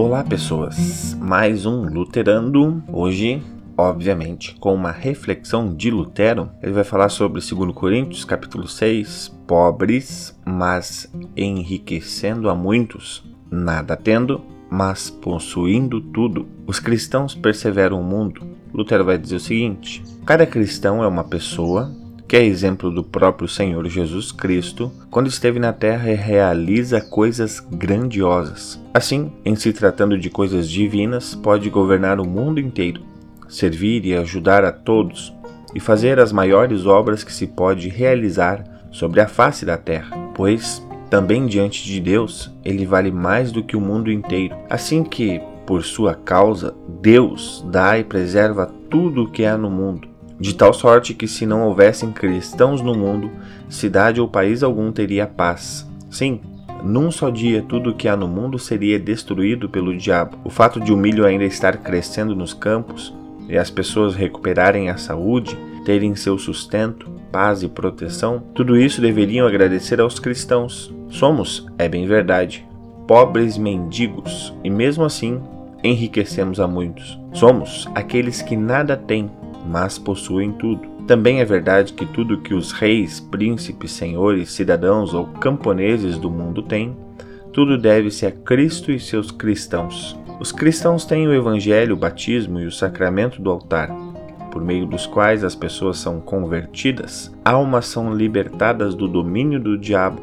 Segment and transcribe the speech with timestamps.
[0.00, 1.14] Olá, pessoas!
[1.14, 2.80] Mais um Luterando.
[2.86, 3.42] Hoje,
[3.76, 6.48] obviamente, com uma reflexão de Lutero.
[6.62, 14.40] Ele vai falar sobre 2 Coríntios, capítulo 6, pobres, mas enriquecendo a muitos, nada tendo,
[14.70, 16.46] mas possuindo tudo.
[16.64, 18.46] Os cristãos perseveram o mundo.
[18.72, 21.92] Lutero vai dizer o seguinte: cada cristão é uma pessoa
[22.28, 27.58] que é exemplo do próprio Senhor Jesus Cristo, quando esteve na terra e realiza coisas
[27.58, 28.78] grandiosas.
[28.92, 33.00] Assim, em se tratando de coisas divinas, pode governar o mundo inteiro,
[33.48, 35.32] servir e ajudar a todos,
[35.74, 40.86] e fazer as maiores obras que se pode realizar sobre a face da terra, pois
[41.08, 44.54] também diante de Deus ele vale mais do que o mundo inteiro.
[44.68, 50.07] Assim que, por sua causa, Deus dá e preserva tudo o que há no mundo
[50.40, 53.30] de tal sorte que, se não houvessem cristãos no mundo,
[53.68, 55.88] cidade ou país algum teria paz.
[56.10, 56.40] Sim,
[56.82, 60.38] num só dia tudo o que há no mundo seria destruído pelo diabo.
[60.44, 63.12] O fato de o milho ainda estar crescendo nos campos
[63.48, 69.46] e as pessoas recuperarem a saúde, terem seu sustento, paz e proteção, tudo isso deveriam
[69.46, 70.94] agradecer aos cristãos.
[71.08, 72.66] Somos, é bem verdade,
[73.06, 75.40] pobres mendigos e mesmo assim
[75.82, 77.18] enriquecemos a muitos.
[77.32, 79.30] Somos aqueles que nada têm
[79.66, 80.88] mas possuem tudo.
[81.06, 86.62] Também é verdade que tudo que os reis, príncipes, senhores, cidadãos ou camponeses do mundo
[86.62, 86.96] têm,
[87.52, 90.18] tudo deve-se a Cristo e seus cristãos.
[90.38, 93.90] Os cristãos têm o Evangelho, o batismo e o sacramento do altar,
[94.52, 100.22] por meio dos quais as pessoas são convertidas, almas são libertadas do domínio do diabo,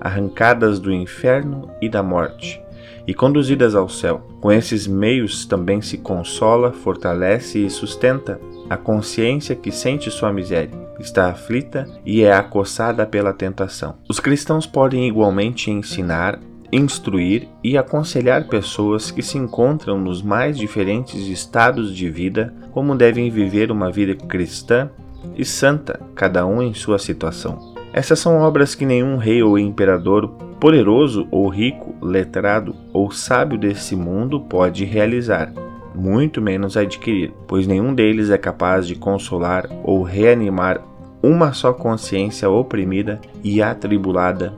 [0.00, 2.60] arrancadas do inferno e da morte
[3.06, 4.26] e conduzidas ao céu.
[4.40, 10.70] Com esses meios também se consola, fortalece e sustenta a consciência que sente sua miséria,
[10.98, 13.96] está aflita e é acossada pela tentação.
[14.08, 16.38] Os cristãos podem igualmente ensinar,
[16.72, 23.30] instruir e aconselhar pessoas que se encontram nos mais diferentes estados de vida como devem
[23.30, 24.90] viver uma vida cristã
[25.36, 27.74] e santa, cada um em sua situação.
[27.92, 30.28] Essas são obras que nenhum rei ou imperador
[30.58, 35.52] poderoso ou rico, letrado ou sábio desse mundo pode realizar
[35.94, 40.82] muito menos adquirir, pois nenhum deles é capaz de consolar ou reanimar
[41.22, 44.52] uma só consciência oprimida e atribulada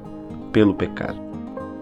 [0.51, 1.19] pelo pecado.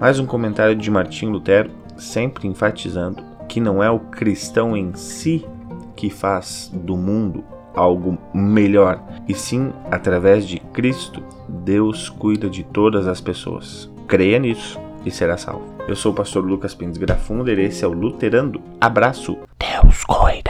[0.00, 5.46] Mais um comentário de Martim Lutero, sempre enfatizando que não é o cristão em si
[5.94, 7.44] que faz do mundo
[7.74, 13.90] algo melhor, e sim através de Cristo, Deus cuida de todas as pessoas.
[14.06, 15.74] Creia nisso e será salvo.
[15.86, 18.60] Eu sou o pastor Lucas Pires Grafunder, esse é o Luterando.
[18.80, 19.38] Abraço.
[19.58, 20.43] Deus cuida.